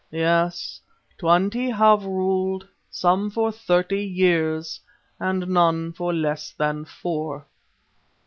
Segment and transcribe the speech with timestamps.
[0.09, 0.81] "Yes,
[1.19, 4.79] twenty have ruled, some for thirty years
[5.19, 7.45] and none for less than four."